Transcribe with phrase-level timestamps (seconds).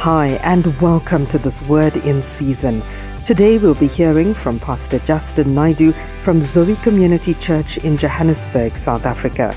[0.00, 2.82] Hi, and welcome to this Word in Season.
[3.22, 9.04] Today we'll be hearing from Pastor Justin Naidoo from Zoe Community Church in Johannesburg, South
[9.04, 9.54] Africa.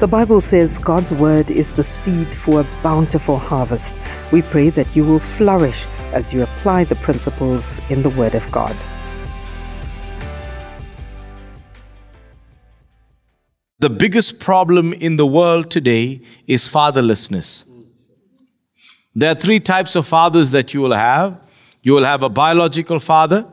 [0.00, 3.92] The Bible says God's Word is the seed for a bountiful harvest.
[4.32, 8.50] We pray that you will flourish as you apply the principles in the Word of
[8.50, 8.74] God.
[13.80, 17.68] The biggest problem in the world today is fatherlessness.
[19.14, 21.38] There are three types of fathers that you will have.
[21.82, 23.46] You will have a biological father.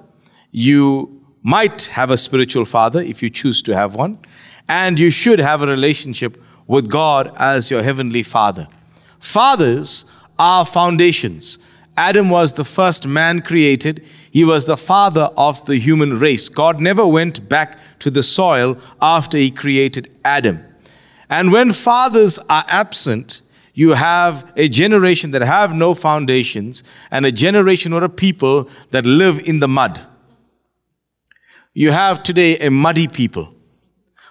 [0.52, 4.20] You might have a spiritual father if you choose to have one.
[4.68, 8.68] And you should have a relationship with God as your heavenly father.
[9.20, 10.06] Fathers
[10.38, 11.60] are foundations.
[11.98, 14.06] Adam was the first man created.
[14.32, 16.48] He was the father of the human race.
[16.48, 20.64] God never went back to the soil after he created Adam.
[21.30, 23.42] And when fathers are absent,
[23.80, 29.06] you have a generation that have no foundations and a generation or a people that
[29.06, 30.06] live in the mud.
[31.74, 33.56] You have today a muddy people.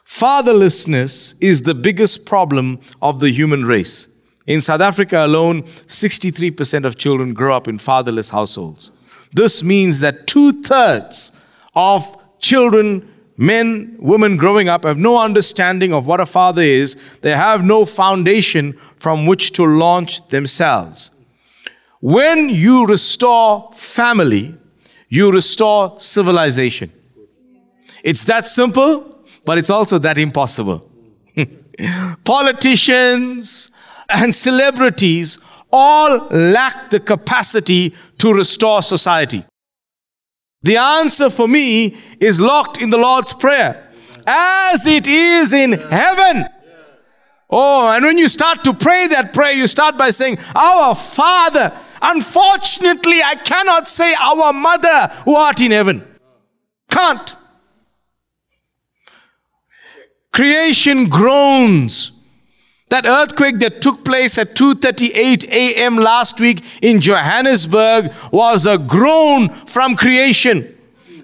[0.05, 4.15] Fatherlessness is the biggest problem of the human race.
[4.47, 8.93] In South Africa alone, 63% of children grow up in fatherless households.
[9.33, 11.33] This means that two thirds
[11.75, 17.17] of children Men, women growing up have no understanding of what a father is.
[17.19, 21.13] They have no foundation from which to launch themselves.
[22.01, 24.57] When you restore family,
[25.09, 26.93] you restore civilization.
[28.03, 30.85] It's that simple, but it's also that impossible.
[32.25, 33.71] Politicians
[34.09, 35.39] and celebrities
[35.73, 39.45] all lack the capacity to restore society.
[40.63, 43.85] The answer for me is locked in the Lord's Prayer.
[44.27, 46.45] As it is in heaven.
[47.51, 51.73] Oh, and when you start to pray that prayer, you start by saying, Our Father.
[52.03, 56.07] Unfortunately, I cannot say, Our Mother who art in heaven.
[56.91, 57.37] Can't.
[60.33, 62.18] Creation groans.
[62.91, 65.97] That earthquake that took place at 2:38 a.m.
[65.97, 70.75] last week in Johannesburg was a groan from creation.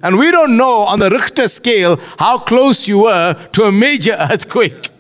[0.03, 4.13] And we don't know on the Richter scale how close you were to a major
[4.31, 4.91] earthquake.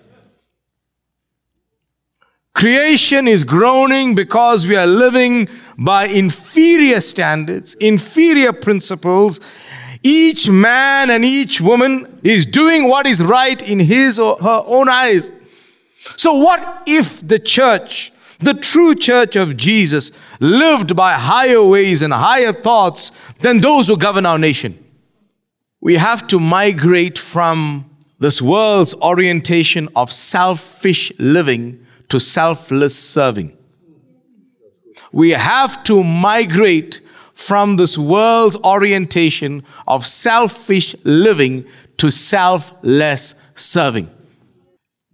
[2.54, 9.41] Creation is groaning because we are living by inferior standards, inferior principles.
[10.02, 14.88] Each man and each woman is doing what is right in his or her own
[14.88, 15.32] eyes.
[16.16, 22.12] So, what if the church, the true church of Jesus, lived by higher ways and
[22.12, 23.10] higher thoughts
[23.41, 24.78] than those who govern our nation?
[25.81, 33.56] We have to migrate from this world's orientation of selfish living to selfless serving.
[35.12, 37.00] We have to migrate
[37.34, 41.66] from this world's orientation of selfish living
[41.98, 44.13] to selfless serving.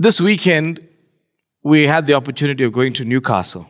[0.01, 0.81] This weekend,
[1.63, 3.69] we had the opportunity of going to Newcastle.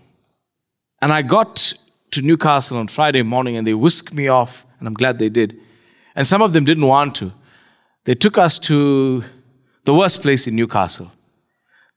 [1.02, 1.72] And I got
[2.12, 5.58] to Newcastle on Friday morning and they whisked me off, and I'm glad they did.
[6.14, 7.32] And some of them didn't want to.
[8.04, 9.24] They took us to
[9.82, 11.10] the worst place in Newcastle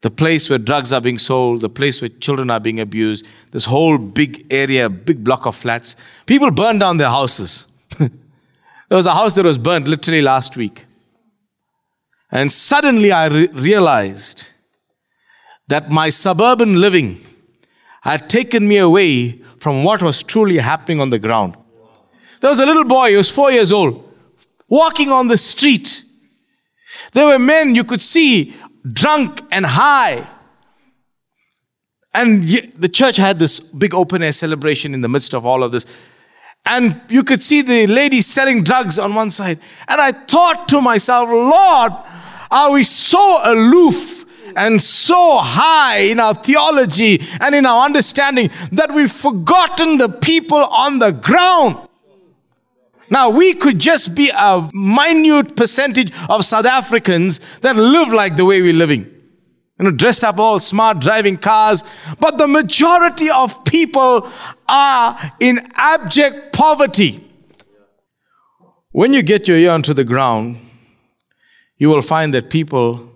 [0.01, 3.65] the place where drugs are being sold, the place where children are being abused, this
[3.65, 5.95] whole big area, big block of flats.
[6.25, 7.67] People burned down their houses.
[8.00, 8.09] there
[8.89, 10.85] was a house that was burned literally last week.
[12.33, 14.49] And suddenly I re- realized
[15.67, 17.23] that my suburban living
[18.01, 21.55] had taken me away from what was truly happening on the ground.
[22.41, 24.11] There was a little boy, he was four years old,
[24.67, 26.03] walking on the street.
[27.13, 28.55] There were men you could see
[28.91, 30.27] drunk and high.
[32.15, 35.71] And the church had this big open air celebration in the midst of all of
[35.71, 35.85] this.
[36.65, 39.59] And you could see the ladies selling drugs on one side.
[39.88, 41.94] And I thought to myself, Lord,
[42.52, 44.25] are we so aloof
[44.56, 50.63] and so high in our theology and in our understanding that we've forgotten the people
[50.63, 51.88] on the ground?
[53.10, 58.46] Now, we could just be a minute percentage of South Africans that live like the
[58.46, 59.04] way we're living.
[59.80, 61.84] You know, dressed up all smart, driving cars.
[62.19, 64.31] But the majority of people
[64.68, 67.24] are in abject poverty.
[68.92, 70.60] When you get your ear onto the ground,
[71.83, 73.12] you will find that people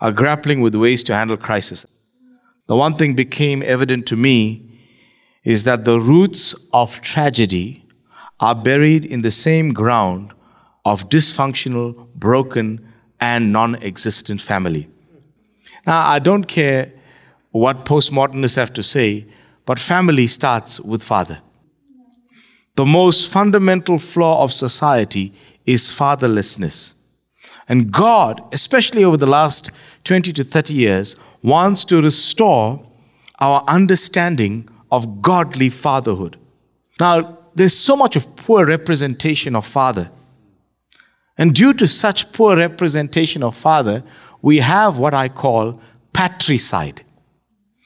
[0.00, 1.86] are grappling with ways to handle crisis.
[2.66, 4.80] The one thing became evident to me
[5.44, 7.86] is that the roots of tragedy
[8.40, 10.32] are buried in the same ground
[10.84, 12.84] of dysfunctional, broken,
[13.20, 14.88] and non existent family.
[15.86, 16.92] Now, I don't care
[17.52, 19.24] what postmodernists have to say,
[19.66, 21.38] but family starts with father.
[22.74, 25.32] The most fundamental flaw of society
[25.64, 26.93] is fatherlessness.
[27.68, 29.70] And God, especially over the last
[30.04, 32.84] 20 to 30 years, wants to restore
[33.40, 36.38] our understanding of godly fatherhood.
[37.00, 40.10] Now, there's so much of poor representation of father.
[41.36, 44.04] And due to such poor representation of father,
[44.42, 45.80] we have what I call
[46.12, 47.02] patricide.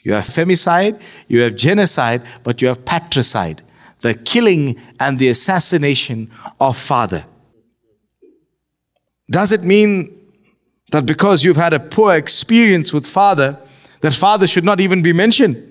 [0.02, 3.62] You have femicide, you have genocide, but you have patricide,
[4.00, 6.30] the killing and the assassination
[6.60, 7.24] of father.
[9.30, 10.14] Does it mean
[10.90, 13.58] that because you've had a poor experience with father,
[14.00, 15.64] that father should not even be mentioned?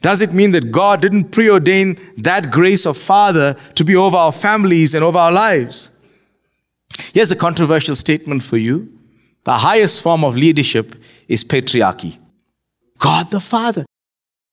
[0.00, 4.32] Does it mean that God didn't preordain that grace of father to be over our
[4.32, 5.90] families and over our lives?
[7.12, 8.92] Here's a controversial statement for you.
[9.44, 10.94] The highest form of leadership
[11.26, 12.18] is patriarchy.
[12.98, 13.84] God the Father.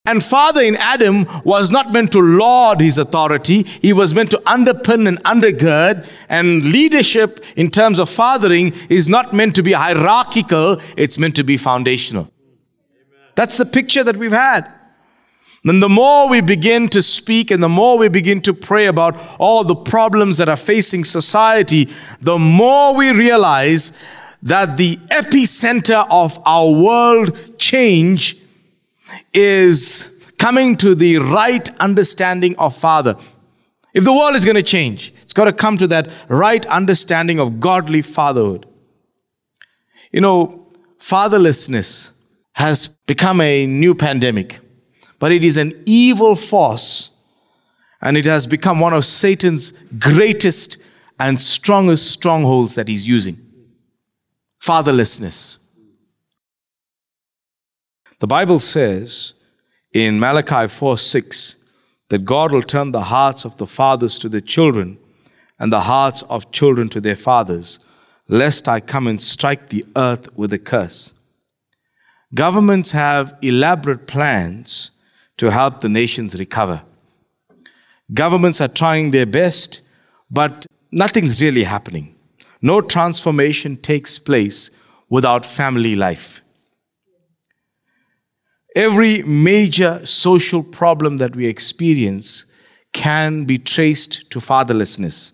[0.05, 4.41] And Father in Adam was not meant to laud his authority, he was meant to
[4.45, 6.07] underpin and undergird.
[6.29, 11.43] And leadership, in terms of fathering, is not meant to be hierarchical, it's meant to
[11.43, 12.31] be foundational.
[13.33, 14.71] That's the picture that we've had.
[15.63, 19.17] Then the more we begin to speak and the more we begin to pray about
[19.39, 21.89] all the problems that are facing society,
[22.21, 23.99] the more we realize
[24.43, 28.37] that the epicenter of our world change
[29.33, 33.15] is coming to the right understanding of Father.
[33.93, 37.39] If the world is going to change, it's got to come to that right understanding
[37.39, 38.65] of godly fatherhood.
[40.11, 40.67] You know,
[40.99, 42.19] fatherlessness
[42.53, 44.59] has become a new pandemic
[45.19, 47.09] but it is an evil force
[48.01, 50.83] and it has become one of Satan's greatest
[51.19, 53.37] and strongest strongholds that he's using
[54.61, 55.64] fatherlessness.
[58.25, 59.35] The Bible says
[59.93, 61.57] in Malachi 4 6
[62.09, 64.97] that God will turn the hearts of the fathers to the children
[65.59, 67.77] and the hearts of children to their fathers,
[68.27, 71.13] lest I come and strike the earth with a curse.
[72.33, 74.89] Governments have elaborate plans
[75.37, 76.81] to help the nations recover.
[78.11, 79.81] Governments are trying their best,
[80.31, 82.15] but nothing's really happening.
[82.59, 84.71] No transformation takes place
[85.09, 86.41] without family life.
[88.75, 92.45] Every major social problem that we experience
[92.91, 95.31] can be traced to fatherlessness.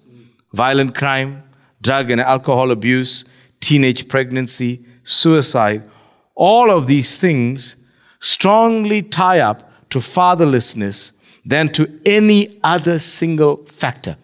[0.54, 1.44] Violent crime,
[1.82, 3.26] drug and alcohol abuse,
[3.60, 5.90] teenage pregnancy, suicide,
[6.36, 7.84] all of these things
[8.20, 14.16] strongly tie up to fatherlessness than to any other single factor.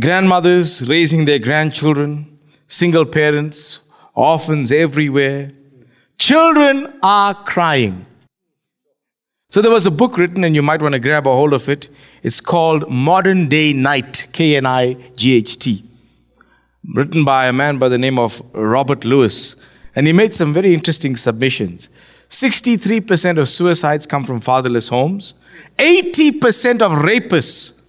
[0.00, 5.50] Grandmothers raising their grandchildren, single parents, orphans everywhere.
[6.18, 8.06] Children are crying.
[9.50, 11.68] So there was a book written, and you might want to grab a hold of
[11.68, 11.88] it.
[12.22, 15.84] It's called Modern Day Knight, K N I G H T,
[16.94, 19.56] written by a man by the name of Robert Lewis.
[19.94, 21.88] And he made some very interesting submissions.
[22.28, 25.34] 63% of suicides come from fatherless homes.
[25.78, 27.84] 80% of rapists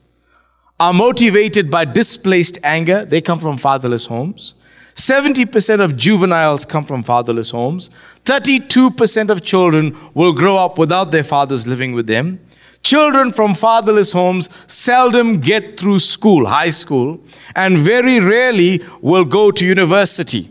[0.79, 3.05] are motivated by displaced anger.
[3.05, 4.53] They come from fatherless homes.
[4.95, 7.89] 70% of juveniles come from fatherless homes.
[8.23, 12.39] 32% of children will grow up without their fathers living with them.
[12.81, 17.19] Children from fatherless homes seldom get through school, high school,
[17.55, 20.49] and very rarely will go to university.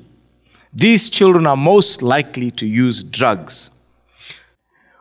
[0.72, 3.70] These children are most likely to use drugs.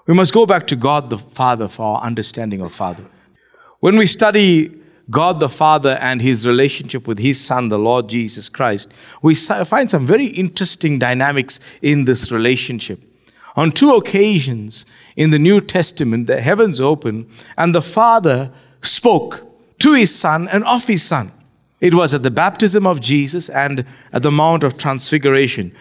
[0.05, 3.09] We must go back to God the Father for our understanding of Father.
[3.79, 8.49] When we study God the Father and his relationship with his Son, the Lord Jesus
[8.49, 12.99] Christ, we find some very interesting dynamics in this relationship.
[13.55, 19.45] On two occasions in the New Testament, the heavens open and the Father spoke
[19.79, 21.31] to his Son and of his Son.
[21.79, 25.75] It was at the baptism of Jesus and at the Mount of Transfiguration.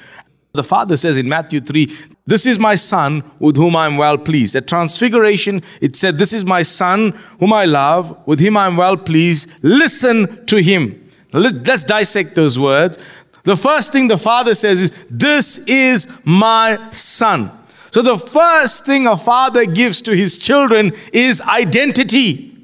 [0.54, 1.90] The Father says in Matthew 3,
[2.26, 4.54] This is my Son with whom I am well pleased.
[4.54, 8.76] At Transfiguration, it said, This is my Son whom I love, with him I am
[8.76, 9.64] well pleased.
[9.64, 11.10] Listen to him.
[11.32, 12.98] Let's dissect those words.
[13.44, 17.50] The first thing the Father says is, This is my Son.
[17.90, 22.56] So the first thing a father gives to his children is identity.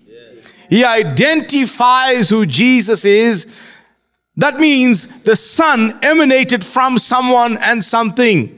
[0.71, 3.67] He identifies who Jesus is
[4.38, 8.54] that means the son emanated from someone and something.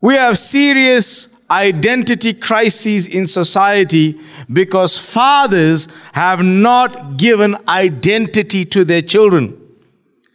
[0.00, 4.18] We have serious identity crises in society
[4.50, 9.60] because fathers have not given identity to their children.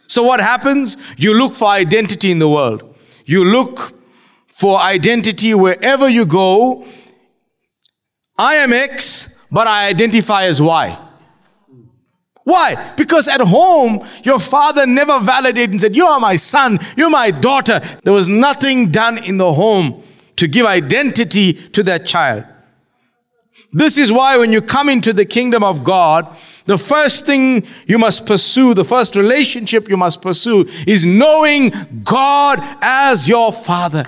[0.06, 0.96] So, what happens?
[1.18, 2.96] You look for identity in the world.
[3.26, 3.94] You look
[4.48, 6.86] for identity wherever you go.
[8.38, 11.03] I am X, but I identify as Y.
[12.44, 12.94] Why?
[12.98, 17.32] Because at home, your father never validated and said, You are my son, you're my
[17.32, 17.80] daughter.
[18.04, 20.04] There was nothing done in the home
[20.36, 22.46] to give identity to that child.
[23.72, 26.28] This is why when you come into the kingdom of God,
[26.66, 31.72] the first thing you must pursue, the first relationship you must pursue is knowing
[32.04, 34.06] God as your Father.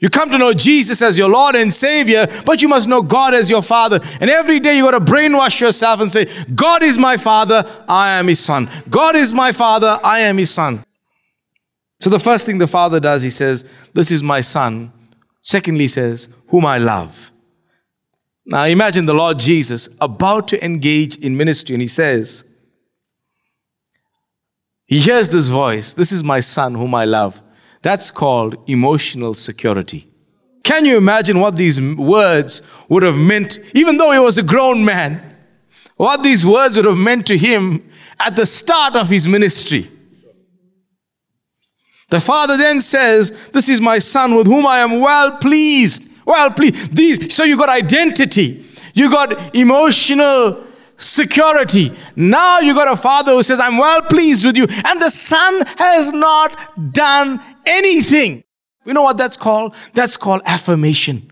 [0.00, 3.32] You come to know Jesus as your Lord and Savior, but you must know God
[3.32, 4.00] as your Father.
[4.20, 8.12] And every day you got to brainwash yourself and say, God is my Father, I
[8.18, 8.68] am His Son.
[8.90, 10.84] God is my Father, I am His Son.
[12.00, 14.92] So the first thing the Father does, He says, This is my Son.
[15.40, 17.30] Secondly, He says, Whom I love.
[18.46, 22.44] Now imagine the Lord Jesus about to engage in ministry, and He says,
[24.86, 27.40] He hears this voice, This is my Son, whom I love.
[27.84, 30.08] That's called emotional security.
[30.62, 34.86] Can you imagine what these words would have meant, even though he was a grown
[34.86, 35.36] man?
[35.98, 37.86] What these words would have meant to him
[38.18, 39.90] at the start of his ministry.
[42.08, 46.10] The father then says, This is my son with whom I am well pleased.
[46.24, 46.96] Well pleased.
[46.96, 48.64] These, so you got identity,
[48.94, 50.64] you got emotional
[50.96, 51.92] security.
[52.16, 54.66] Now you got a father who says, I'm well pleased with you.
[54.86, 58.44] And the son has not done anything.
[58.84, 59.74] You know what that's called?
[59.92, 61.30] That's called affirmation.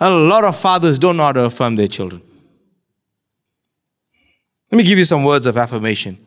[0.00, 2.20] A lot of fathers don't know how to affirm their children.
[4.70, 6.18] Let me give you some words of affirmation.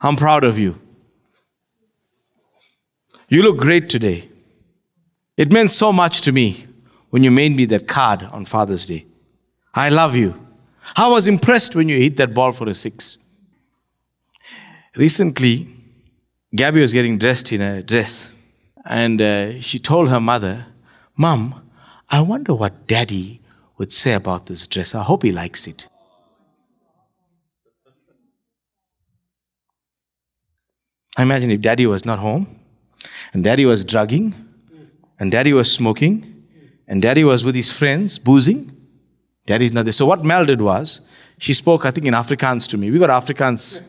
[0.00, 0.78] I'm proud of you.
[3.28, 4.28] You look great today.
[5.36, 6.66] It meant so much to me
[7.10, 9.06] when you made me that card on Father's Day.
[9.72, 10.38] I love you.
[10.96, 13.18] I was impressed when you hit that ball for a six.
[14.96, 15.68] Recently,
[16.54, 18.34] Gabby was getting dressed in a dress,
[18.84, 20.66] and uh, she told her mother,
[21.16, 21.66] Mom,
[22.10, 23.40] I wonder what daddy
[23.78, 24.94] would say about this dress.
[24.94, 25.88] I hope he likes it.
[31.16, 32.60] I imagine if daddy was not home,
[33.32, 34.34] and daddy was drugging,
[35.18, 36.44] and daddy was smoking,
[36.86, 38.76] and daddy was with his friends boozing,
[39.46, 39.92] daddy's not there.
[39.92, 41.00] So what Mel did was,
[41.38, 42.90] she spoke, I think, in Afrikaans to me.
[42.90, 43.88] We got Afrikaans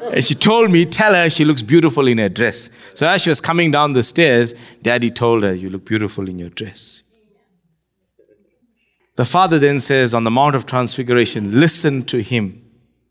[0.00, 2.70] and she told me, tell her she looks beautiful in her dress.
[2.94, 6.38] So as she was coming down the stairs, daddy told her, you look beautiful in
[6.38, 7.02] your dress.
[9.16, 12.62] The father then says on the Mount of Transfiguration, listen to him.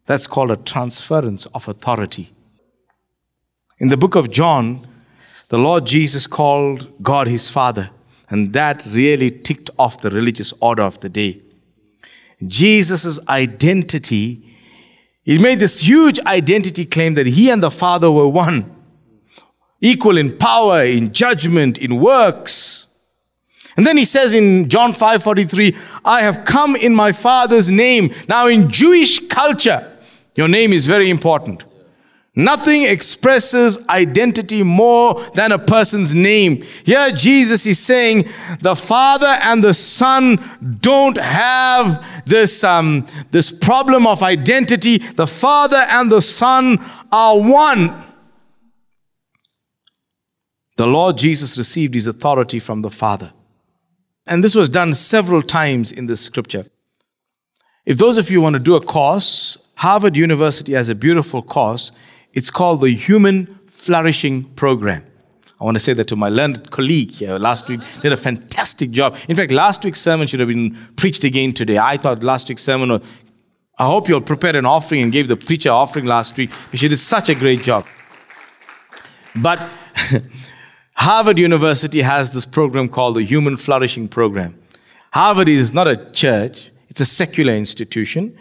[0.05, 2.29] That's called a transference of authority.
[3.79, 4.79] In the book of John,
[5.49, 7.89] the Lord Jesus called God his Father,
[8.29, 11.41] and that really ticked off the religious order of the day.
[12.45, 14.46] Jesus' identity
[15.27, 18.73] he made this huge identity claim that he and the Father were one,
[19.81, 22.85] equal in power, in judgment, in works.
[23.75, 28.13] And then he says in John 5:43, I have come in my Father's name.
[28.29, 29.97] Now in Jewish culture,
[30.33, 31.65] your name is very important.
[32.37, 36.61] Nothing expresses identity more than a person's name.
[36.85, 38.25] Here, Jesus is saying
[38.61, 40.37] the Father and the Son
[40.79, 44.99] don't have this, um, this problem of identity.
[44.99, 46.77] The Father and the Son
[47.11, 48.05] are one.
[50.75, 53.31] The Lord Jesus received his authority from the Father.
[54.27, 56.67] And this was done several times in the scripture.
[57.83, 61.93] If those of you want to do a course, Harvard University has a beautiful course
[62.33, 65.03] it's called the Human Flourishing Program.
[65.59, 67.81] I want to say that to my learned colleague here last week.
[68.01, 69.17] Did a fantastic job.
[69.27, 71.79] In fact, last week's sermon should have been preached again today.
[71.79, 73.01] I thought last week's sermon was,
[73.79, 76.51] I hope you all prepared an offering and gave the preacher offering last week.
[76.73, 77.85] She did such a great job.
[79.35, 79.59] But
[80.93, 84.59] Harvard University has this program called the Human Flourishing Program.
[85.13, 88.37] Harvard is not a church, it's a secular institution.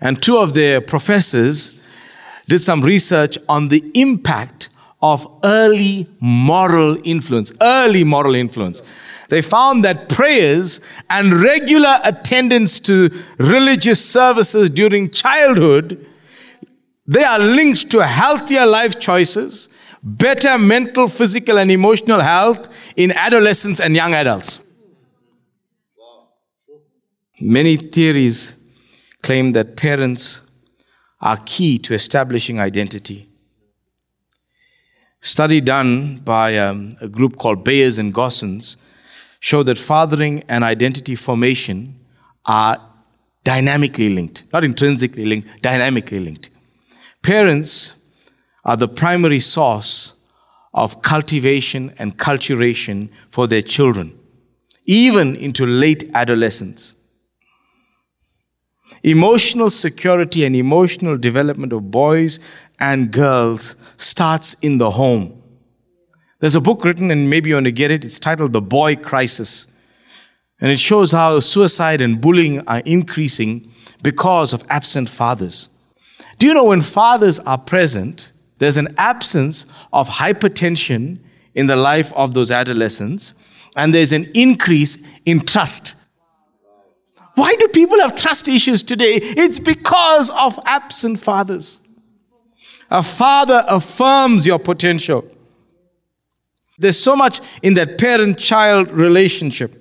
[0.00, 1.81] And two of their professors
[2.46, 4.68] did some research on the impact
[5.00, 7.52] of early moral influence.
[7.60, 8.82] Early moral influence.
[9.28, 16.06] They found that prayers and regular attendance to religious services during childhood
[17.06, 19.68] they are linked to healthier life choices,
[20.02, 24.64] better mental, physical, and emotional health in adolescents and young adults.
[27.40, 28.64] Many theories
[29.22, 30.40] claim that parents
[31.22, 33.28] are key to establishing identity.
[35.20, 38.76] Study done by um, a group called Beyers and Goossens
[39.38, 41.98] show that fathering and identity formation
[42.44, 42.76] are
[43.44, 46.50] dynamically linked, not intrinsically linked, dynamically linked.
[47.22, 48.08] Parents
[48.64, 50.20] are the primary source
[50.74, 54.18] of cultivation and culturation for their children,
[54.86, 56.94] even into late adolescence.
[59.02, 62.38] Emotional security and emotional development of boys
[62.78, 65.42] and girls starts in the home.
[66.38, 68.04] There's a book written, and maybe you want to get it.
[68.04, 69.66] It's titled The Boy Crisis.
[70.60, 75.68] And it shows how suicide and bullying are increasing because of absent fathers.
[76.38, 81.18] Do you know when fathers are present, there's an absence of hypertension
[81.54, 83.34] in the life of those adolescents,
[83.76, 85.94] and there's an increase in trust.
[87.34, 89.14] Why do people have trust issues today?
[89.22, 91.80] It's because of absent fathers.
[92.90, 95.24] A father affirms your potential.
[96.78, 99.78] There's so much in that parent child relationship.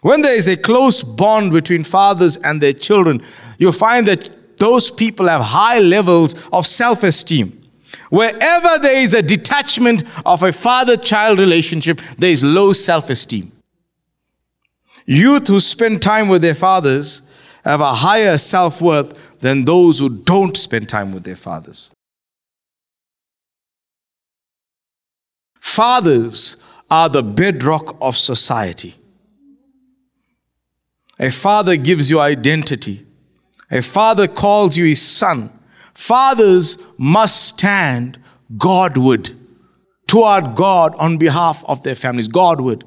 [0.00, 3.22] When there is a close bond between fathers and their children,
[3.58, 7.58] you'll find that those people have high levels of self esteem.
[8.10, 13.51] Wherever there is a detachment of a father child relationship, there is low self esteem.
[15.12, 17.20] Youth who spend time with their fathers
[17.64, 21.92] have a higher self worth than those who don't spend time with their fathers.
[25.60, 28.94] Fathers are the bedrock of society.
[31.18, 33.04] A father gives you identity.
[33.70, 35.50] A father calls you his son.
[35.92, 38.18] Fathers must stand
[38.56, 39.30] Godward
[40.06, 42.28] toward God on behalf of their families.
[42.28, 42.84] Godward.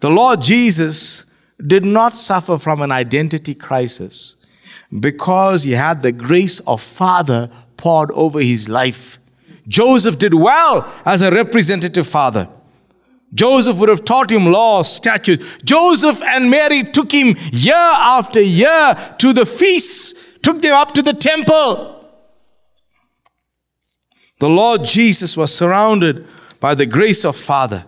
[0.00, 1.30] The Lord Jesus
[1.64, 4.36] did not suffer from an identity crisis
[4.98, 9.18] because he had the grace of Father poured over his life.
[9.68, 12.48] Joseph did well as a representative father.
[13.32, 15.58] Joseph would have taught him laws, statutes.
[15.62, 21.02] Joseph and Mary took him year after year to the feasts, took them up to
[21.02, 21.96] the temple.
[24.40, 26.26] The Lord Jesus was surrounded
[26.58, 27.84] by the grace of Father.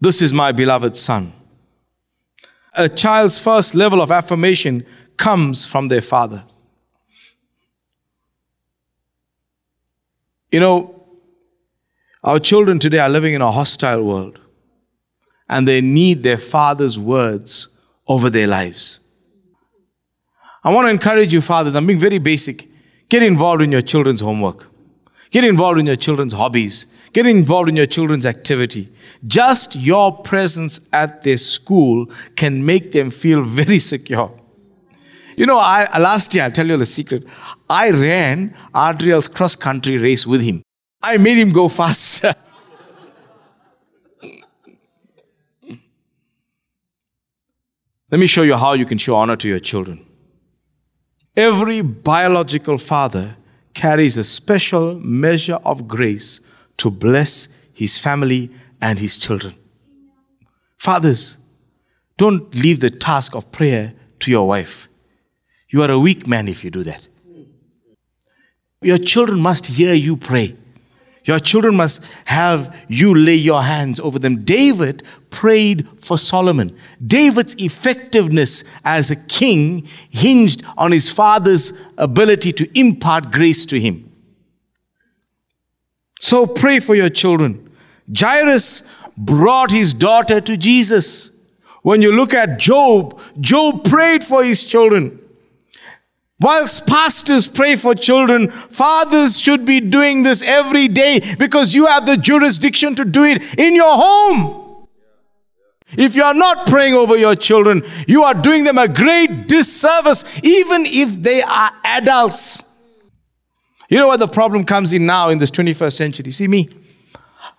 [0.00, 1.32] This is my beloved Son.
[2.74, 4.84] A child's first level of affirmation
[5.16, 6.42] comes from their father.
[10.52, 11.06] You know,
[12.22, 14.40] our children today are living in a hostile world
[15.48, 19.00] and they need their father's words over their lives.
[20.62, 22.66] I want to encourage you, fathers, I'm being very basic.
[23.08, 24.66] Get involved in your children's homework,
[25.30, 28.88] get involved in your children's hobbies, get involved in your children's activity.
[29.26, 34.32] Just your presence at their school can make them feel very secure.
[35.36, 37.24] You know, I, last year, I'll tell you the secret.
[37.68, 40.62] I ran Adriel's cross country race with him.
[41.02, 42.34] I made him go faster.
[48.10, 50.06] Let me show you how you can show honor to your children.
[51.36, 53.36] Every biological father
[53.76, 56.40] carries a special measure of grace
[56.78, 59.54] to bless his family and his children.
[60.78, 61.36] Fathers,
[62.16, 64.88] don't leave the task of prayer to your wife.
[65.68, 67.06] You are a weak man if you do that.
[68.80, 70.56] Your children must hear you pray.
[71.26, 74.44] Your children must have you lay your hands over them.
[74.44, 76.76] David prayed for Solomon.
[77.04, 84.08] David's effectiveness as a king hinged on his father's ability to impart grace to him.
[86.20, 87.70] So pray for your children.
[88.16, 91.36] Jairus brought his daughter to Jesus.
[91.82, 95.18] When you look at Job, Job prayed for his children.
[96.38, 102.06] Whilst pastors pray for children, fathers should be doing this every day because you have
[102.06, 104.86] the jurisdiction to do it in your home.
[105.96, 110.42] If you are not praying over your children, you are doing them a great disservice,
[110.44, 112.62] even if they are adults.
[113.88, 116.32] You know what the problem comes in now in this 21st century?
[116.32, 116.68] See me,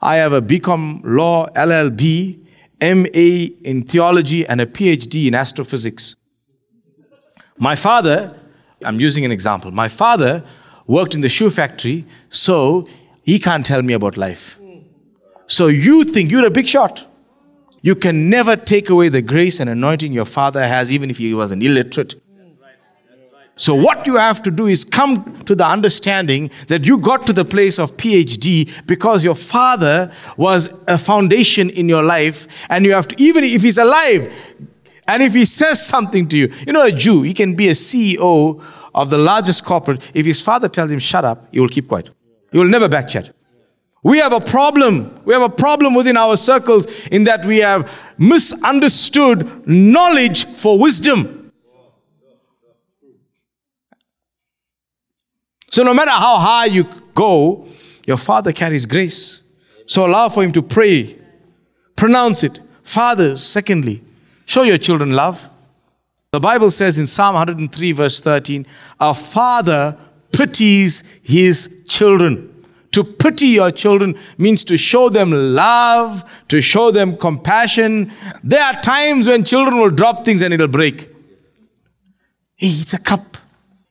[0.02, 2.46] I have a BCom law, LLB,
[2.82, 6.16] MA in theology, and a PhD in astrophysics.
[7.58, 8.40] My father
[8.84, 9.72] I'm using an example.
[9.72, 10.44] My father
[10.86, 12.88] worked in the shoe factory, so
[13.24, 14.60] he can't tell me about life.
[15.48, 17.08] So you think you're a big shot.
[17.82, 21.34] You can never take away the grace and anointing your father has, even if he
[21.34, 22.16] was an illiterate.
[23.60, 27.34] So, what you have to do is come to the understanding that you got to
[27.34, 32.94] the place of PhD because your father was a foundation in your life, and you
[32.94, 34.32] have to, even if he's alive,
[35.08, 37.74] and if he says something to you, you know, a Jew, he can be a
[37.74, 40.02] CEO of the largest corporate.
[40.14, 42.10] If his father tells him, shut up, he will keep quiet.
[42.52, 43.32] He will never backchat.
[44.04, 45.24] We have a problem.
[45.26, 51.52] We have a problem within our circles in that we have misunderstood knowledge for wisdom.
[55.70, 57.68] So no matter how high you go,
[58.06, 59.42] your father carries grace.
[59.86, 61.16] So allow for him to pray.
[61.96, 62.60] Pronounce it.
[62.84, 64.02] Fathers, secondly,
[64.48, 65.48] show your children love.
[66.32, 68.66] The Bible says in Psalm 103, verse 13,
[69.00, 69.96] a father
[70.32, 72.66] pities his children.
[72.92, 78.12] To pity your children means to show them love, to show them compassion.
[78.44, 81.10] There are times when children will drop things and it'll break.
[82.56, 83.38] Hey, it's a cup,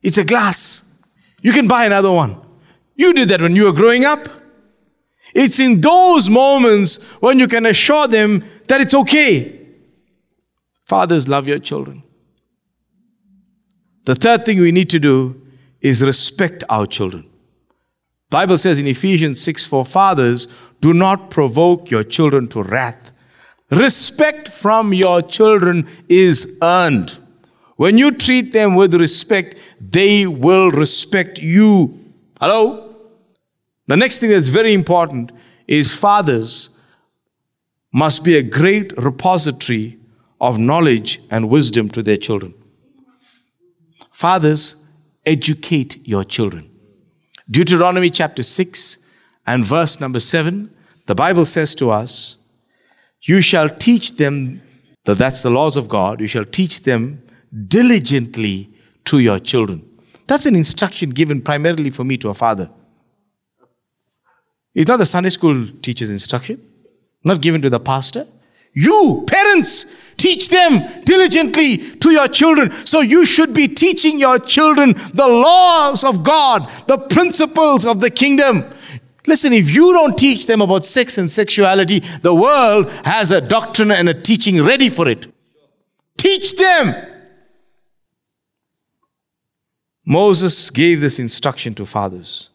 [0.02, 1.00] it's a glass.
[1.40, 2.36] You can buy another one.
[2.96, 4.28] You did that when you were growing up.
[5.34, 9.55] It's in those moments when you can assure them that it's okay.
[10.86, 12.04] Fathers, love your children.
[14.04, 15.42] The third thing we need to do
[15.80, 17.28] is respect our children.
[18.30, 20.46] Bible says in Ephesians 6 for fathers,
[20.80, 23.12] do not provoke your children to wrath.
[23.70, 27.18] Respect from your children is earned.
[27.74, 31.98] When you treat them with respect, they will respect you.
[32.40, 32.94] Hello?
[33.88, 35.32] The next thing that's very important
[35.66, 36.70] is fathers
[37.92, 39.98] must be a great repository
[40.40, 42.54] of knowledge and wisdom to their children.
[44.12, 44.84] Fathers,
[45.24, 46.70] educate your children.
[47.50, 49.06] Deuteronomy chapter 6
[49.46, 50.74] and verse number 7,
[51.06, 52.36] the Bible says to us,
[53.22, 54.62] You shall teach them,
[55.04, 57.22] that that's the laws of God, you shall teach them
[57.68, 58.70] diligently
[59.04, 59.88] to your children.
[60.26, 62.70] That's an instruction given primarily for me to a father.
[64.74, 66.60] It's not the Sunday school teacher's instruction,
[67.24, 68.26] not given to the pastor.
[68.76, 72.70] You, parents, teach them diligently to your children.
[72.86, 78.10] So you should be teaching your children the laws of God, the principles of the
[78.10, 78.64] kingdom.
[79.26, 83.90] Listen, if you don't teach them about sex and sexuality, the world has a doctrine
[83.90, 85.26] and a teaching ready for it.
[86.18, 86.94] Teach them.
[90.04, 92.50] Moses gave this instruction to fathers.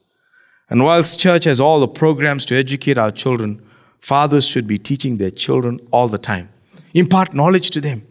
[0.70, 3.62] And whilst church has all the programs to educate our children,
[4.02, 6.50] fathers should be teaching their children all the time.
[6.94, 8.02] Impart knowledge to them.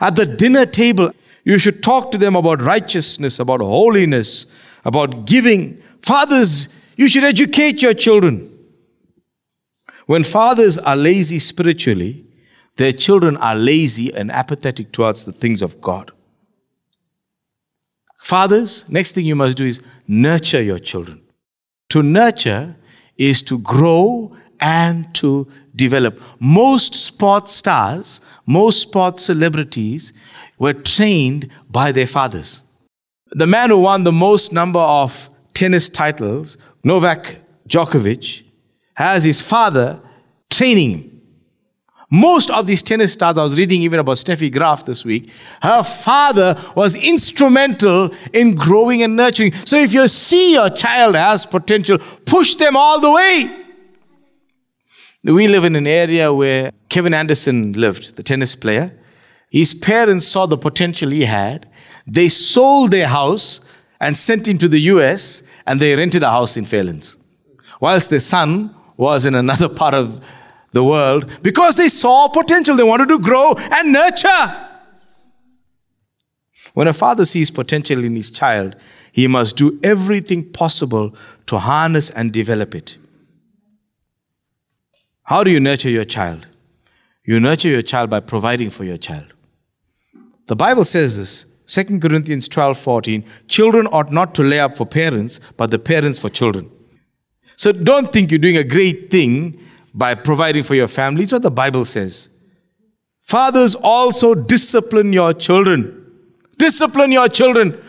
[0.00, 1.12] At the dinner table,
[1.44, 4.46] you should talk to them about righteousness, about holiness,
[4.84, 5.82] about giving.
[6.02, 8.50] Fathers, you should educate your children.
[10.06, 12.26] When fathers are lazy spiritually,
[12.76, 16.12] their children are lazy and apathetic towards the things of God.
[18.18, 21.20] Fathers, next thing you must do is nurture your children.
[21.90, 22.76] To nurture
[23.16, 25.46] is to grow and to
[25.76, 26.18] develop.
[26.40, 30.14] Most sports stars, most sports celebrities
[30.58, 32.62] were trained by their fathers.
[33.32, 38.42] The man who won the most number of tennis titles, Novak Djokovic,
[38.96, 40.00] has his father
[40.50, 41.10] training him.
[42.10, 45.82] Most of these tennis stars, I was reading even about Steffi Graf this week, her
[45.82, 49.52] father was instrumental in growing and nurturing.
[49.66, 53.63] So if you see your child has potential, push them all the way.
[55.24, 58.92] We live in an area where Kevin Anderson lived, the tennis player.
[59.50, 61.70] His parents saw the potential he had.
[62.06, 63.66] They sold their house
[64.00, 67.24] and sent him to the US and they rented a house in Fairlands.
[67.80, 70.22] Whilst their son was in another part of
[70.74, 72.76] the world because they saw potential.
[72.76, 74.68] They wanted to grow and nurture.
[76.74, 78.76] When a father sees potential in his child,
[79.12, 82.98] he must do everything possible to harness and develop it.
[85.24, 86.46] How do you nurture your child?
[87.24, 89.32] You nurture your child by providing for your child.
[90.46, 94.84] The Bible says this 2 Corinthians 12 14 children ought not to lay up for
[94.84, 96.70] parents, but the parents for children.
[97.56, 99.58] So don't think you're doing a great thing
[99.94, 101.22] by providing for your family.
[101.22, 102.28] It's what the Bible says.
[103.22, 106.00] Fathers also discipline your children.
[106.58, 107.80] Discipline your children.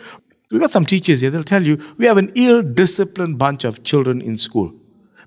[0.50, 3.84] We've got some teachers here, they'll tell you we have an ill disciplined bunch of
[3.84, 4.72] children in school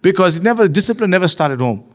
[0.01, 1.88] because never discipline never started home.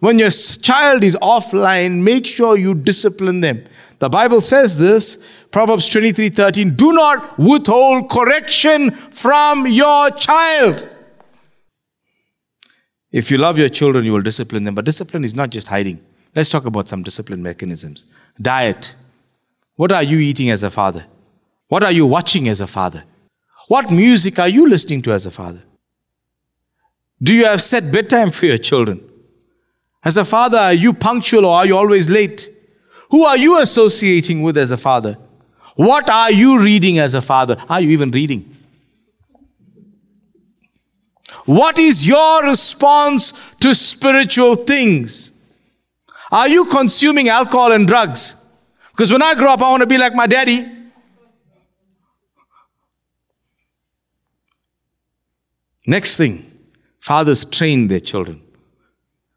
[0.00, 3.64] When your child is offline, make sure you discipline them.
[3.98, 10.88] The Bible says this, Proverbs 23 13, do not withhold correction from your child.
[13.10, 14.74] If you love your children, you will discipline them.
[14.74, 16.00] But discipline is not just hiding.
[16.34, 18.04] Let's talk about some discipline mechanisms.
[18.40, 18.94] Diet.
[19.76, 21.06] What are you eating as a father?
[21.68, 23.04] What are you watching as a father?
[23.68, 25.62] What music are you listening to as a father?
[27.22, 29.07] Do you have set bedtime for your children?
[30.04, 32.50] As a father, are you punctual or are you always late?
[33.10, 35.18] Who are you associating with as a father?
[35.74, 37.56] What are you reading as a father?
[37.68, 38.54] Are you even reading?
[41.46, 45.30] What is your response to spiritual things?
[46.30, 48.36] Are you consuming alcohol and drugs?
[48.90, 50.66] Because when I grow up, I want to be like my daddy.
[55.86, 56.44] Next thing,
[57.00, 58.42] fathers train their children.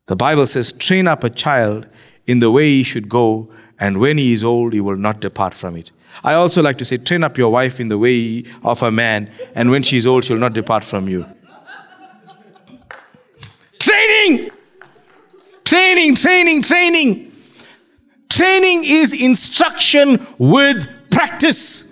[0.08, 1.88] The Bible says, train up a child
[2.28, 5.54] in the way he should go, and when he is old, he will not depart
[5.54, 5.92] from it.
[6.24, 9.30] I also like to say, train up your wife in the way of a man,
[9.56, 11.26] and when she is old, she'll not depart from you.
[13.80, 14.52] Training!
[15.64, 17.32] Training, training, training.
[18.30, 21.91] Training is instruction with practice.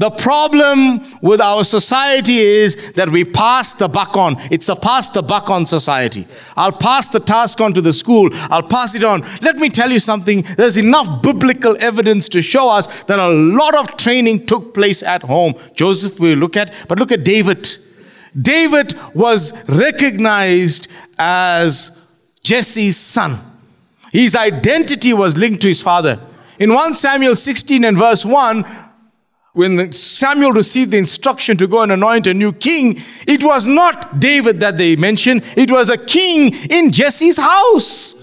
[0.00, 4.36] The problem with our society is that we pass the buck on.
[4.50, 6.26] It's a pass the buck on society.
[6.56, 8.30] I'll pass the task on to the school.
[8.32, 9.20] I'll pass it on.
[9.42, 10.40] Let me tell you something.
[10.56, 15.20] There's enough biblical evidence to show us that a lot of training took place at
[15.20, 15.52] home.
[15.74, 17.68] Joseph, we look at, but look at David.
[18.40, 22.00] David was recognized as
[22.42, 23.38] Jesse's son.
[24.14, 26.18] His identity was linked to his father.
[26.58, 28.64] In 1 Samuel 16 and verse 1,
[29.52, 34.20] when Samuel received the instruction to go and anoint a new king, it was not
[34.20, 38.14] David that they mentioned, it was a king in Jesse's house.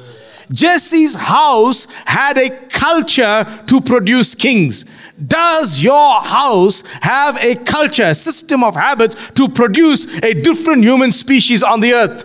[0.52, 4.86] Jesse's house had a culture to produce kings.
[5.26, 11.12] Does your house have a culture, a system of habits to produce a different human
[11.12, 12.24] species on the earth?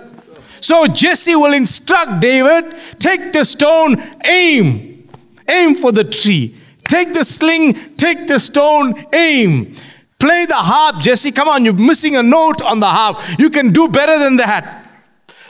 [0.60, 5.08] So Jesse will instruct David take the stone, aim,
[5.48, 6.56] aim for the tree.
[6.92, 9.74] Take the sling, take the stone, aim.
[10.18, 11.32] Play the harp, Jesse.
[11.32, 13.16] Come on, you're missing a note on the harp.
[13.38, 14.92] You can do better than that.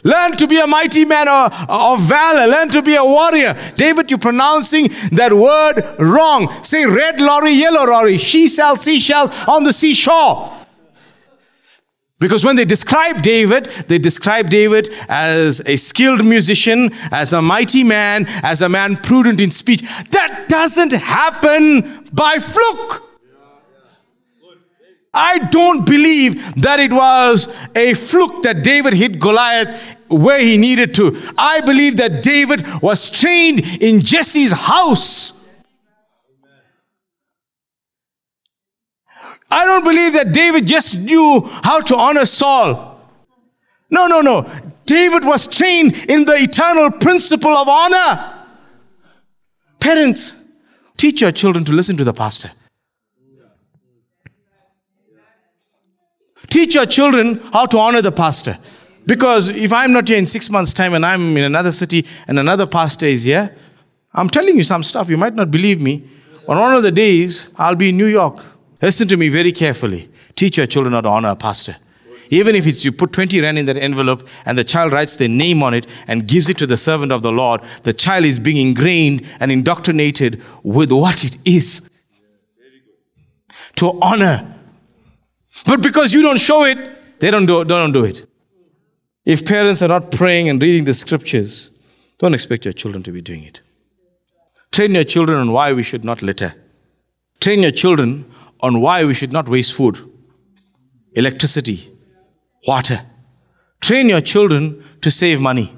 [0.04, 2.46] Learn to be a mighty man of, valor.
[2.46, 3.56] Learn to be a warrior.
[3.74, 6.62] David, you're pronouncing that word wrong.
[6.62, 8.18] Say red lorry, yellow lorry.
[8.18, 10.61] She sells seashells on the seashore.
[12.22, 17.82] Because when they describe David, they describe David as a skilled musician, as a mighty
[17.82, 19.80] man, as a man prudent in speech.
[20.10, 23.02] That doesn't happen by fluke.
[25.12, 30.94] I don't believe that it was a fluke that David hit Goliath where he needed
[30.94, 31.20] to.
[31.36, 35.41] I believe that David was trained in Jesse's house.
[39.52, 42.98] I don't believe that David just knew how to honor Saul.
[43.90, 44.50] No, no, no.
[44.86, 48.46] David was trained in the eternal principle of honor.
[49.78, 50.42] Parents,
[50.96, 52.50] teach your children to listen to the pastor.
[56.48, 58.56] Teach your children how to honor the pastor.
[59.04, 62.38] Because if I'm not here in six months' time and I'm in another city and
[62.38, 63.54] another pastor is here,
[64.14, 65.10] I'm telling you some stuff.
[65.10, 66.08] You might not believe me.
[66.48, 68.46] On one of the days, I'll be in New York.
[68.82, 70.10] Listen to me very carefully.
[70.34, 71.76] Teach your children how to honor a pastor.
[72.30, 75.28] Even if it's you put 20 rand in that envelope and the child writes their
[75.28, 78.38] name on it and gives it to the servant of the Lord, the child is
[78.38, 81.90] being ingrained and indoctrinated with what it is
[83.76, 84.54] to honor.
[85.66, 88.26] But because you don't show it, they don't do, don't do it.
[89.24, 91.70] If parents are not praying and reading the scriptures,
[92.18, 93.60] don't expect your children to be doing it.
[94.72, 96.54] Train your children on why we should not litter.
[97.40, 98.31] Train your children
[98.62, 99.98] on why we should not waste food,
[101.12, 101.92] electricity,
[102.66, 103.00] water.
[103.80, 105.72] Train your children to save money.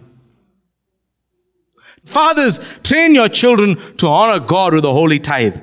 [2.05, 5.57] Fathers, train your children to honor God with a holy tithe.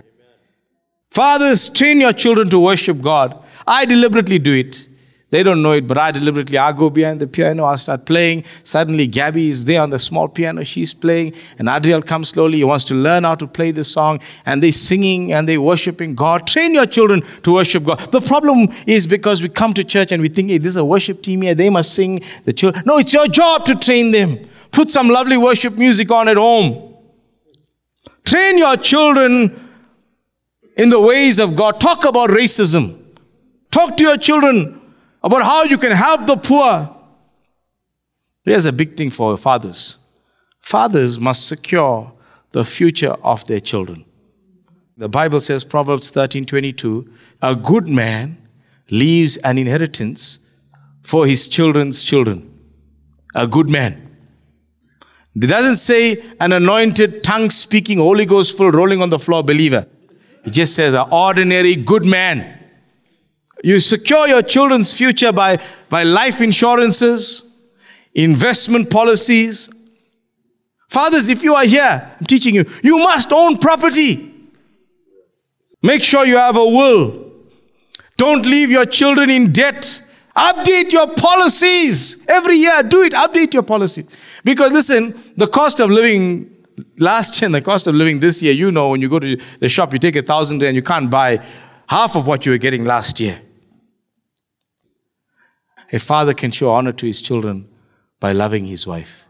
[1.11, 3.37] Fathers, train your children to worship God.
[3.67, 4.87] I deliberately do it.
[5.31, 8.43] They don't know it, but I deliberately, I go behind the piano, I start playing.
[8.65, 12.57] Suddenly, Gabby is there on the small piano, she's playing, and Adriel comes slowly.
[12.57, 16.15] He wants to learn how to play the song, and they're singing and they're worshiping
[16.15, 16.47] God.
[16.47, 18.11] Train your children to worship God.
[18.11, 20.83] The problem is because we come to church and we think, hey, this is a
[20.83, 22.21] worship team here, they must sing.
[22.43, 24.37] The children, no, it's your job to train them.
[24.71, 26.93] Put some lovely worship music on at home.
[28.25, 29.69] Train your children
[30.75, 31.79] in the ways of God.
[31.79, 33.01] Talk about racism.
[33.71, 34.80] Talk to your children
[35.23, 36.97] about how you can help the poor.
[38.43, 39.97] Here's a big thing for fathers
[40.59, 42.13] fathers must secure
[42.51, 44.05] the future of their children.
[44.97, 48.37] The Bible says, Proverbs 13 22, a good man
[48.89, 50.39] leaves an inheritance
[51.03, 52.47] for his children's children.
[53.33, 54.09] A good man.
[55.35, 59.87] It doesn't say an anointed, tongue speaking, Holy Ghost full, rolling on the floor believer.
[60.43, 62.60] It just says an ordinary good man.
[63.63, 67.43] You secure your children's future by, by life insurances,
[68.13, 69.69] investment policies.
[70.89, 74.33] Fathers, if you are here, I'm teaching you, you must own property.
[75.83, 77.31] Make sure you have a will.
[78.17, 80.03] Don't leave your children in debt.
[80.35, 82.83] Update your policies every year.
[82.83, 83.13] Do it.
[83.13, 84.05] Update your policy.
[84.43, 86.49] Because listen, the cost of living
[86.99, 89.37] last year and the cost of living this year, you know, when you go to
[89.59, 91.43] the shop, you take a thousand and you can't buy
[91.87, 93.41] half of what you were getting last year.
[95.91, 97.67] A father can show honor to his children
[98.19, 99.25] by loving his wife.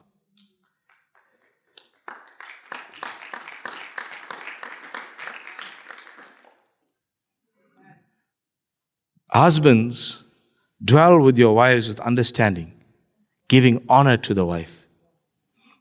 [9.31, 10.23] Husbands,
[10.83, 12.73] dwell with your wives with understanding,
[13.47, 14.85] giving honor to the wife.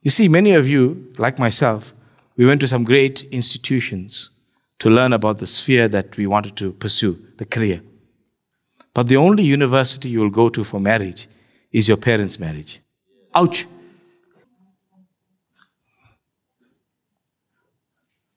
[0.02, 1.92] You see, many of you, like myself,
[2.36, 4.30] we went to some great institutions
[4.78, 7.82] to learn about the sphere that we wanted to pursue, the career.
[8.94, 11.29] But the only university you will go to for marriage
[11.70, 12.81] is your parents' marriage.
[13.35, 13.66] Ouch!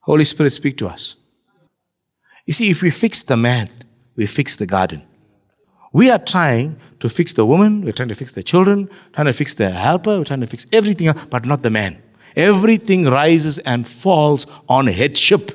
[0.01, 1.15] Holy Spirit, speak to us.
[2.45, 3.69] You see, if we fix the man,
[4.15, 5.01] we fix the garden.
[5.93, 9.33] We are trying to fix the woman, we're trying to fix the children, trying to
[9.33, 12.01] fix the helper, we're trying to fix everything else, but not the man.
[12.35, 15.51] Everything rises and falls on headship.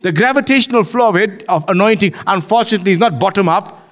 [0.00, 3.87] The gravitational flow of, of anointing, unfortunately, is not bottom up.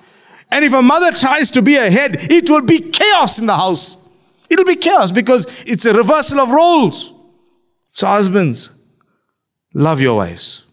[0.51, 3.57] And if a mother tries to be a head, it will be chaos in the
[3.57, 3.97] house.
[4.49, 7.13] It'll be chaos because it's a reversal of roles.
[7.93, 8.71] So, husbands,
[9.75, 10.65] love your wives.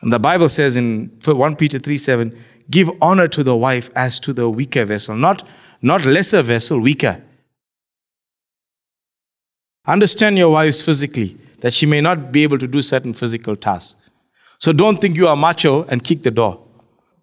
[0.00, 2.38] And the Bible says in 1 Peter 3 7,
[2.70, 5.46] give honor to the wife as to the weaker vessel, not,
[5.80, 7.22] not lesser vessel, weaker.
[9.86, 14.00] Understand your wives physically, that she may not be able to do certain physical tasks.
[14.58, 16.65] So don't think you are macho and kick the door.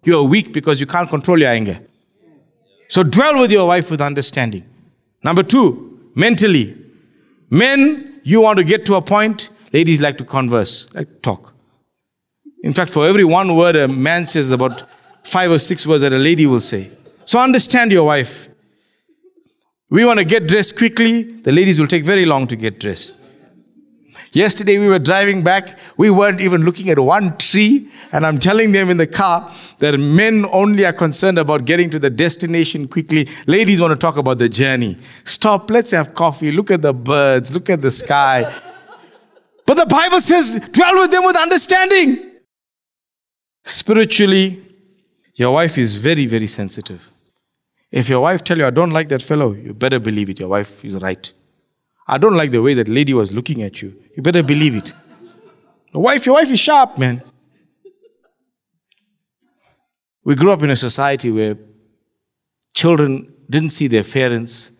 [0.04, 1.80] You are weak because you can't control your anger.
[2.88, 4.64] So dwell with your wife with understanding.
[5.22, 6.76] Number two, mentally.
[7.50, 11.54] Men, you want to get to a point, ladies like to converse, like talk.
[12.62, 14.84] In fact, for every one word a man says, about
[15.22, 16.90] five or six words that a lady will say.
[17.24, 18.48] So understand your wife.
[19.90, 23.14] We want to get dressed quickly, the ladies will take very long to get dressed.
[24.34, 28.72] Yesterday we were driving back, we weren't even looking at one tree, and I'm telling
[28.72, 33.28] them in the car that men only are concerned about getting to the destination quickly.
[33.46, 34.98] Ladies want to talk about the journey.
[35.22, 38.52] Stop, let's have coffee, look at the birds, look at the sky.
[39.66, 42.32] But the Bible says, dwell with them with understanding.
[43.64, 44.62] Spiritually,
[45.36, 47.10] your wife is very, very sensitive.
[47.90, 50.38] If your wife tell you, I don't like that fellow, you better believe it.
[50.38, 51.32] Your wife is right.
[52.06, 53.94] I don't like the way that lady was looking at you.
[54.16, 54.92] You better believe it.
[55.92, 57.22] Wife, your wife is sharp, man.
[60.24, 61.56] We grew up in a society where
[62.74, 64.72] children didn't see their parents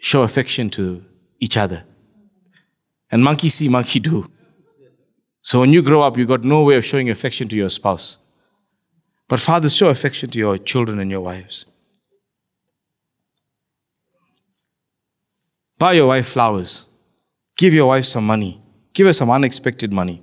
[0.00, 1.04] show affection to
[1.40, 1.84] each other.
[3.10, 4.30] And monkey see, monkey do.
[5.42, 8.18] So when you grow up, you got no way of showing affection to your spouse.
[9.28, 11.66] But fathers, show affection to your children and your wives.
[15.80, 16.84] Buy your wife flowers.
[17.56, 18.60] Give your wife some money.
[18.92, 20.22] Give her some unexpected money.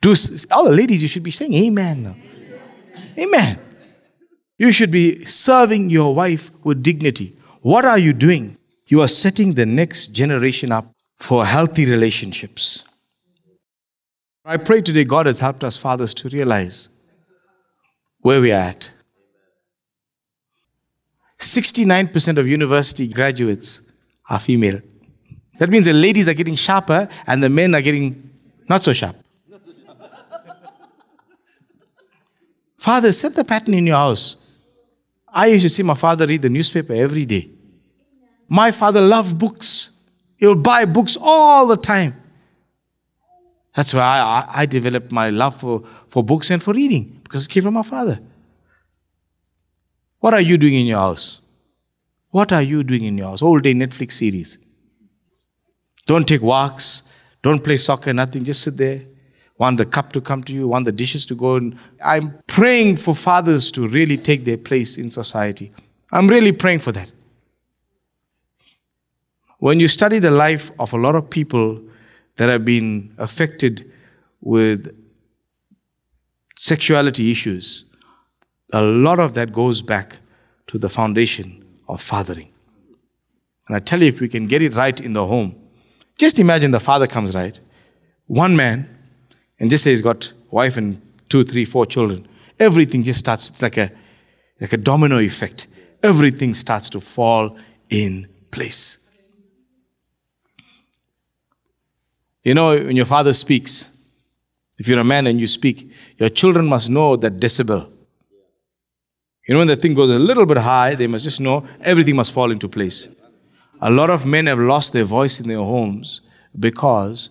[0.00, 0.14] Do,
[0.50, 2.22] all the ladies, you should be saying amen.
[3.18, 3.58] Amen.
[4.56, 7.36] You should be serving your wife with dignity.
[7.60, 8.56] What are you doing?
[8.88, 12.82] You are setting the next generation up for healthy relationships.
[14.42, 16.88] I pray today God has helped us, fathers, to realize
[18.20, 18.90] where we are at.
[21.38, 23.90] 69% of university graduates
[24.28, 24.80] are female.
[25.58, 28.30] That means the ladies are getting sharper and the men are getting
[28.68, 29.16] not so sharp.
[32.78, 34.36] father, set the pattern in your house.
[35.28, 37.50] I used to see my father read the newspaper every day.
[38.48, 40.02] My father loved books.
[40.36, 42.14] He would buy books all the time.
[43.74, 47.50] That's why I, I developed my love for, for books and for reading, because it
[47.50, 48.20] came from my father.
[50.20, 51.40] What are you doing in your house?
[52.34, 53.42] What are you doing in your house?
[53.42, 54.58] All day Netflix series.
[56.04, 57.04] Don't take walks.
[57.42, 58.42] Don't play soccer, nothing.
[58.42, 59.02] Just sit there.
[59.56, 61.54] Want the cup to come to you, want the dishes to go.
[61.54, 65.72] And I'm praying for fathers to really take their place in society.
[66.10, 67.12] I'm really praying for that.
[69.60, 71.80] When you study the life of a lot of people
[72.34, 73.88] that have been affected
[74.40, 74.92] with
[76.56, 77.84] sexuality issues,
[78.72, 80.18] a lot of that goes back
[80.66, 82.50] to the foundation of fathering.
[83.66, 85.56] And I tell you, if we can get it right in the home,
[86.18, 87.58] just imagine the father comes right,
[88.26, 88.88] one man,
[89.58, 92.28] and just say he's got wife and two, three, four children.
[92.58, 93.90] Everything just starts, it's like a,
[94.60, 95.66] like a domino effect.
[96.02, 97.56] Everything starts to fall
[97.90, 99.00] in place.
[102.44, 103.90] You know, when your father speaks,
[104.78, 107.90] if you're a man and you speak, your children must know that decibel.
[109.46, 112.16] You know, when the thing goes a little bit high, they must just know everything
[112.16, 113.14] must fall into place.
[113.80, 116.22] A lot of men have lost their voice in their homes
[116.58, 117.28] because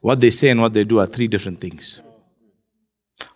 [0.00, 2.02] what they say and what they do are three different things.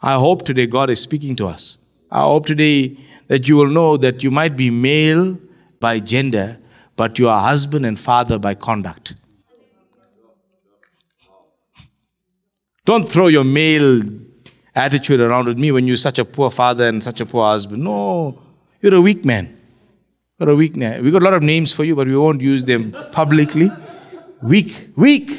[0.03, 1.79] I hope today God is speaking to us.
[2.11, 2.99] I hope today
[3.29, 5.39] that you will know that you might be male
[5.81, 6.59] by gender,
[6.97, 9.14] but you are husband and father by conduct.
[12.85, 14.03] Don't throw your male
[14.79, 17.83] attitude around with me when you're such a poor father and such a poor husband.
[17.85, 18.41] No,
[18.81, 19.57] you're a weak man.
[20.39, 21.05] You're a weak man.
[21.05, 23.70] We got a lot of names for you, but we won't use them publicly.
[24.43, 25.31] Weak, weak.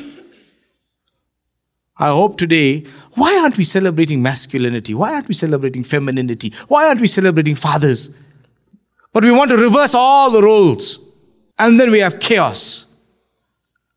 [1.97, 4.93] I hope today, why aren't we celebrating masculinity?
[4.93, 6.53] Why aren't we celebrating femininity?
[6.67, 8.17] Why aren't we celebrating fathers?
[9.11, 10.99] But we want to reverse all the roles.
[11.57, 12.85] And then we have chaos.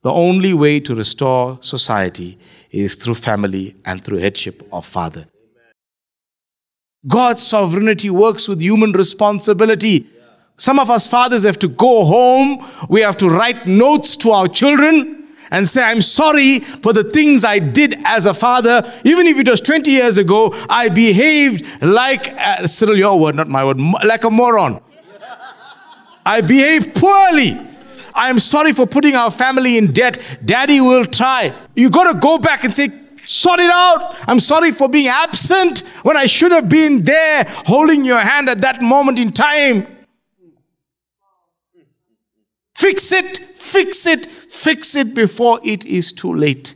[0.03, 2.39] The only way to restore society
[2.71, 5.27] is through family and through headship of father.
[7.07, 10.07] God's sovereignty works with human responsibility.
[10.57, 12.65] Some of us fathers have to go home.
[12.89, 17.45] We have to write notes to our children and say, I'm sorry for the things
[17.45, 18.91] I did as a father.
[19.05, 23.49] Even if it was 20 years ago, I behaved like, uh, Cyril, your word, not
[23.49, 24.81] my word, like a moron.
[26.25, 27.53] I behaved poorly.
[28.15, 30.39] I am sorry for putting our family in debt.
[30.45, 31.53] Daddy will try.
[31.75, 32.89] You got to go back and say,
[33.27, 34.17] sort it out.
[34.29, 38.61] I'm sorry for being absent when I should have been there holding your hand at
[38.61, 39.87] that moment in time.
[42.75, 46.75] Fix it, fix it, fix it before it is too late.